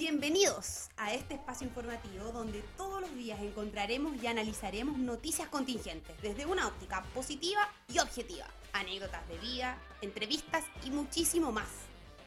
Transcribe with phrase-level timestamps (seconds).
[0.00, 6.46] Bienvenidos a este espacio informativo donde todos los días encontraremos y analizaremos noticias contingentes desde
[6.46, 11.68] una óptica positiva y objetiva, anécdotas de vida, entrevistas y muchísimo más.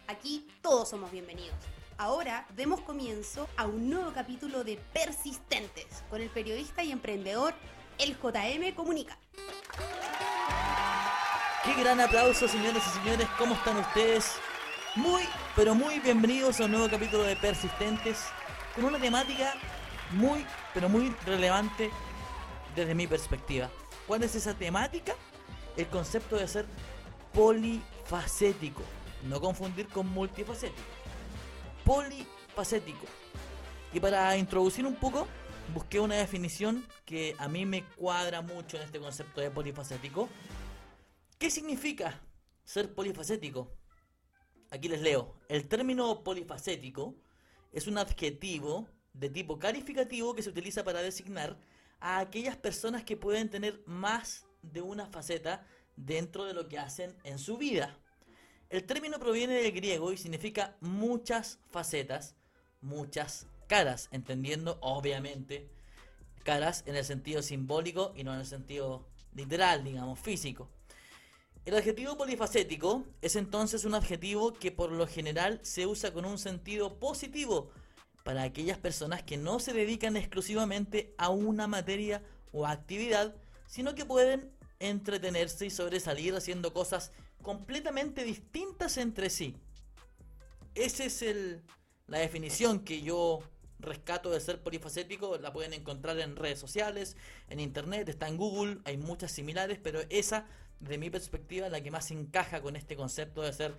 [0.05, 1.55] Aquí todos somos bienvenidos.
[1.98, 7.55] Ahora demos comienzo a un nuevo capítulo de Persistentes con el periodista y emprendedor
[7.98, 9.18] El JM Comunica.
[11.64, 13.28] Qué gran aplauso, señores y señores.
[13.40, 14.36] ¿Cómo están ustedes?
[14.96, 15.23] Muy,
[15.55, 18.26] pero muy bienvenidos a un nuevo capítulo de Persistentes
[18.76, 19.55] con una temática
[20.12, 21.90] muy, pero muy relevante
[22.76, 23.72] desde mi perspectiva.
[24.05, 25.16] ¿Cuál es esa temática?
[25.77, 26.67] El concepto de ser
[27.34, 28.84] polifacético.
[29.23, 30.84] No confundir con multifacético.
[31.84, 33.08] Polifacético.
[33.94, 35.28] Y para introducir un poco,
[35.73, 40.30] busqué una definición que a mí me cuadra mucho en este concepto de polifacético.
[41.39, 42.22] ¿Qué significa
[42.64, 43.72] ser polifacético?
[44.73, 45.36] Aquí les leo.
[45.50, 47.14] El término polifacético
[47.72, 51.59] es un adjetivo de tipo calificativo que se utiliza para designar
[52.00, 55.64] a aquellas personas que pueden tener más de una faceta
[55.95, 58.00] dentro de lo que hacen en su vida.
[58.72, 62.36] El término proviene del griego y significa muchas facetas,
[62.81, 65.69] muchas caras, entendiendo obviamente
[66.44, 70.67] caras en el sentido simbólico y no en el sentido literal, digamos, físico.
[71.66, 76.38] El adjetivo polifacético es entonces un adjetivo que por lo general se usa con un
[76.38, 77.72] sentido positivo
[78.23, 84.06] para aquellas personas que no se dedican exclusivamente a una materia o actividad, sino que
[84.06, 89.56] pueden entretenerse y sobresalir haciendo cosas completamente distintas entre sí.
[90.75, 91.61] Esa es el,
[92.08, 93.39] la definición que yo
[93.80, 95.38] rescato de ser polifacético.
[95.38, 97.16] La pueden encontrar en redes sociales,
[97.47, 100.45] en internet, está en Google, hay muchas similares, pero esa
[100.84, 103.78] de mi perspectiva, la que más encaja con este concepto de ser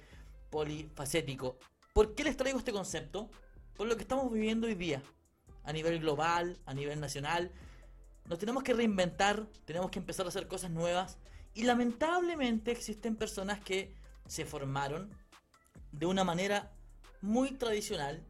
[0.50, 1.58] polifacético.
[1.92, 3.30] ¿Por qué les traigo este concepto?
[3.76, 5.02] Por lo que estamos viviendo hoy día,
[5.64, 7.52] a nivel global, a nivel nacional.
[8.26, 11.18] Nos tenemos que reinventar, tenemos que empezar a hacer cosas nuevas.
[11.54, 13.94] Y lamentablemente existen personas que
[14.26, 15.10] se formaron
[15.92, 16.72] de una manera
[17.20, 18.24] muy tradicional.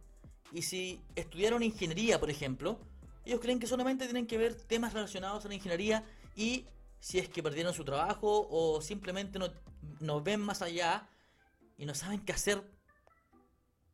[0.53, 2.79] Y si estudiaron ingeniería, por ejemplo,
[3.25, 6.05] ellos creen que solamente tienen que ver temas relacionados a la ingeniería
[6.37, 6.67] y
[7.05, 9.39] si es que perdieron su trabajo o simplemente
[10.01, 11.07] no, ven más allá
[11.77, 12.65] y no saben qué hacer,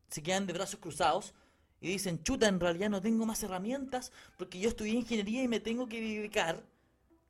[0.08, 1.34] se quedan de brazos cruzados
[1.80, 5.58] y dicen, chuta, en realidad no tengo más herramientas porque yo estudié ingeniería y me
[5.58, 6.64] tengo que dedicar,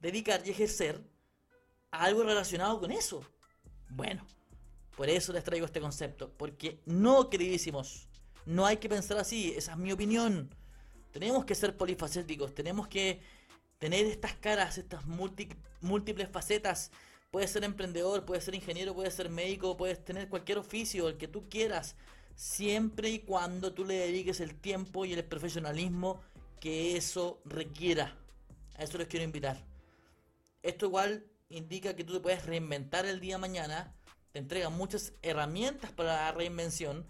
[0.01, 1.01] dedicar y ejercer
[1.91, 3.25] a algo relacionado con eso.
[3.89, 4.27] Bueno,
[4.99, 8.07] por eso les traigo este concepto, porque no, queridísimos,
[8.45, 10.55] no hay que pensar así, esa es mi opinión.
[11.11, 13.23] Tenemos que ser polifacéticos, tenemos que
[13.81, 16.93] tener estas caras, estas múltiples facetas.
[17.31, 21.29] Puedes ser emprendedor, puedes ser ingeniero, puedes ser médico, puedes tener cualquier oficio, el que
[21.29, 21.97] tú quieras,
[22.37, 26.21] siempre y cuando tú le dediques el tiempo y el profesionalismo
[26.61, 28.17] que eso requiera.
[28.77, 29.65] A eso les quiero invitar.
[30.63, 33.95] Esto igual indica que tú te puedes reinventar el día de mañana,
[34.33, 37.07] te entrega muchas herramientas para la reinvención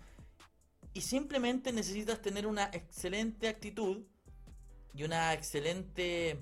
[0.93, 4.05] y simplemente necesitas tener una excelente actitud
[4.95, 6.39] y una excelente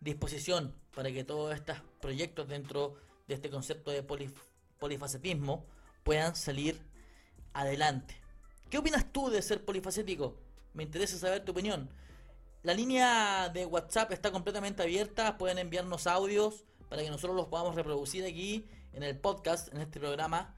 [0.00, 2.96] disposición para que todos estos proyectos dentro
[3.28, 4.02] de este concepto de
[4.78, 5.66] polifacetismo
[6.02, 6.80] puedan salir
[7.52, 8.14] adelante.
[8.70, 10.36] ¿Qué opinas tú de ser polifacético?
[10.74, 11.88] Me interesa saber tu opinión.
[12.62, 17.74] La línea de WhatsApp está completamente abierta, pueden enviarnos audios para que nosotros los podamos
[17.74, 20.54] reproducir aquí en el podcast, en este programa.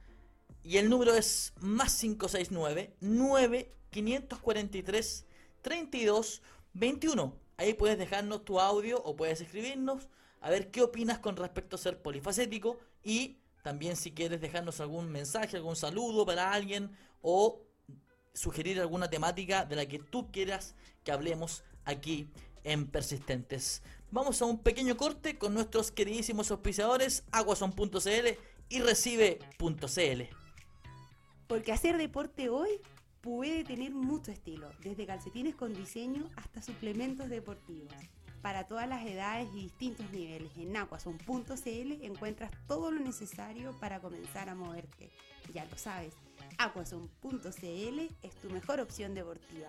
[0.63, 5.27] Y el número es más 569 9543
[5.63, 6.43] 32
[6.75, 7.48] 21.
[7.59, 10.09] Ahí puedes dejarnos tu audio o puedes escribirnos
[10.41, 15.11] a ver qué opinas con respecto a ser polifacético y también si quieres dejarnos algún
[15.11, 17.61] mensaje, algún saludo para alguien o
[18.33, 22.31] sugerir alguna temática de la que tú quieras que hablemos aquí
[22.63, 23.83] en Persistentes.
[24.13, 28.29] Vamos a un pequeño corte con nuestros queridísimos auspiciadores aguason.cl
[28.69, 30.23] y recibe.cl.
[31.49, 32.81] Porque hacer deporte hoy
[33.21, 37.93] puede tener mucho estilo, desde calcetines con diseño hasta suplementos deportivos.
[38.43, 44.49] Para todas las edades y distintos niveles, en aquason.cl encuentras todo lo necesario para comenzar
[44.49, 45.11] a moverte.
[45.53, 46.15] Ya lo sabes,
[46.59, 49.69] aquason.cl es tu mejor opción deportiva.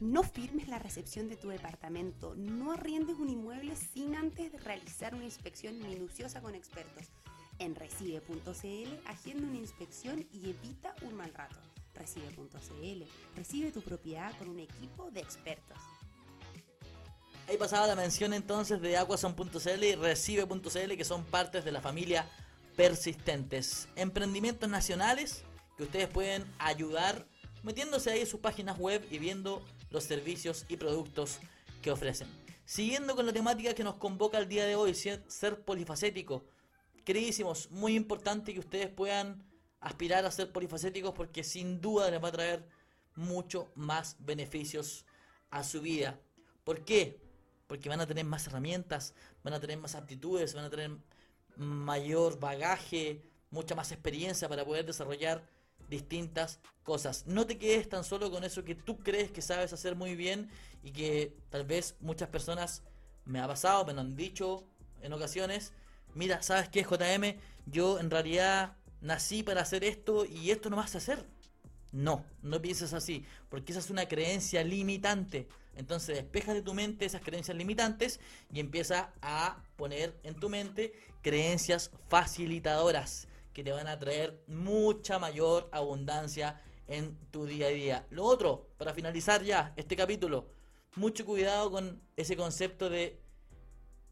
[0.00, 5.24] No firmes la recepción de tu departamento, no arriendes un inmueble sin antes realizar una
[5.24, 7.10] inspección minuciosa con expertos
[7.58, 11.56] en recibe.cl, agenda una inspección y evita un mal rato.
[11.94, 13.02] Recibe.cl,
[13.34, 15.78] recibe tu propiedad con un equipo de expertos.
[17.48, 22.28] Ahí pasaba la mención entonces de Aquason.cl y Recibe.cl, que son partes de la familia
[22.76, 23.88] persistentes.
[23.96, 25.44] Emprendimientos nacionales
[25.76, 27.26] que ustedes pueden ayudar
[27.62, 31.38] metiéndose ahí en sus páginas web y viendo los servicios y productos
[31.82, 32.28] que ofrecen.
[32.64, 36.44] Siguiendo con la temática que nos convoca el día de hoy, ser, polifacético.
[37.06, 39.40] Queridísimos, muy importante que ustedes puedan
[39.78, 42.68] aspirar a ser polifacéticos porque sin duda les va a traer
[43.14, 45.06] mucho más beneficios
[45.50, 46.18] a su vida.
[46.64, 47.22] ¿Por qué?
[47.68, 49.14] Porque van a tener más herramientas,
[49.44, 50.98] van a tener más aptitudes, van a tener
[51.54, 55.48] mayor bagaje, mucha más experiencia para poder desarrollar
[55.88, 57.24] distintas cosas.
[57.28, 60.50] No te quedes tan solo con eso que tú crees que sabes hacer muy bien
[60.82, 62.82] y que tal vez muchas personas
[63.24, 64.64] me ha pasado, me lo han dicho
[65.02, 65.72] en ocasiones.
[66.16, 67.38] Mira, ¿sabes qué, JM?
[67.66, 71.22] Yo en realidad nací para hacer esto y esto no vas a hacer.
[71.92, 75.46] No, no pienses así, porque esa es una creencia limitante.
[75.74, 78.18] Entonces despeja de tu mente esas creencias limitantes
[78.50, 85.18] y empieza a poner en tu mente creencias facilitadoras que te van a traer mucha
[85.18, 88.06] mayor abundancia en tu día a día.
[88.08, 90.48] Lo otro, para finalizar ya este capítulo,
[90.94, 93.20] mucho cuidado con ese concepto de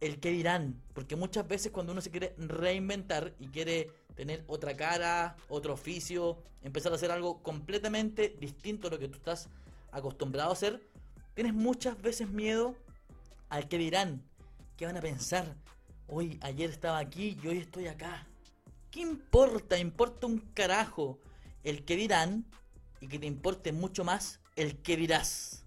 [0.01, 4.77] el que dirán, porque muchas veces cuando uno se quiere reinventar y quiere tener otra
[4.77, 9.49] cara, otro oficio, empezar a hacer algo completamente distinto a lo que tú estás
[9.93, 10.87] acostumbrado a hacer,
[11.35, 12.77] tienes muchas veces miedo
[13.49, 14.23] al que dirán,
[14.77, 15.57] que van a pensar,
[16.07, 18.27] hoy ayer estaba aquí y hoy estoy acá.
[18.91, 19.79] ¿Qué importa?
[19.79, 21.19] Importa un carajo
[21.63, 22.45] el que dirán
[23.01, 25.65] y que te importe mucho más el que dirás.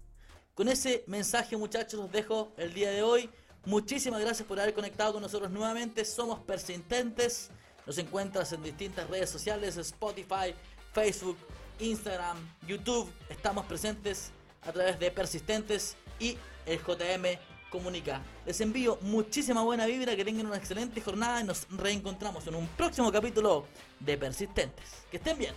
[0.54, 3.30] Con ese mensaje muchachos los dejo el día de hoy.
[3.68, 6.02] Muchísimas gracias por haber conectado con nosotros nuevamente.
[6.06, 7.50] Somos persistentes.
[7.84, 10.54] Nos encuentras en distintas redes sociales, Spotify,
[10.94, 11.36] Facebook,
[11.78, 13.12] Instagram, YouTube.
[13.28, 14.30] Estamos presentes
[14.62, 17.38] a través de Persistentes y el JM
[17.68, 18.22] comunica.
[18.46, 22.66] Les envío muchísima buena vibra, que tengan una excelente jornada y nos reencontramos en un
[22.68, 23.66] próximo capítulo
[24.00, 25.04] de Persistentes.
[25.10, 25.52] Que estén bien.